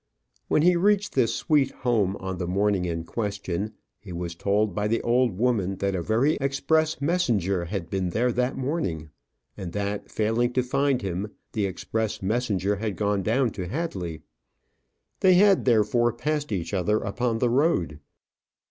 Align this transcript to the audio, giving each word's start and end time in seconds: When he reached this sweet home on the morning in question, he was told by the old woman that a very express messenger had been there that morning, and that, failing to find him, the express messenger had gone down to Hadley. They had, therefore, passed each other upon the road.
When 0.47 0.63
he 0.63 0.75
reached 0.75 1.13
this 1.13 1.35
sweet 1.35 1.69
home 1.85 2.15
on 2.15 2.39
the 2.39 2.47
morning 2.47 2.85
in 2.85 3.03
question, 3.03 3.73
he 3.99 4.11
was 4.11 4.33
told 4.33 4.73
by 4.73 4.87
the 4.87 4.99
old 5.03 5.37
woman 5.37 5.75
that 5.75 5.93
a 5.93 6.01
very 6.01 6.37
express 6.41 6.99
messenger 6.99 7.65
had 7.65 7.87
been 7.87 8.09
there 8.09 8.31
that 8.31 8.57
morning, 8.57 9.11
and 9.55 9.73
that, 9.73 10.09
failing 10.09 10.53
to 10.53 10.63
find 10.63 11.03
him, 11.03 11.29
the 11.51 11.67
express 11.67 12.19
messenger 12.19 12.77
had 12.77 12.95
gone 12.95 13.21
down 13.21 13.51
to 13.51 13.67
Hadley. 13.67 14.23
They 15.19 15.35
had, 15.35 15.65
therefore, 15.65 16.13
passed 16.13 16.51
each 16.51 16.73
other 16.73 16.97
upon 16.97 17.37
the 17.37 17.51
road. 17.51 17.99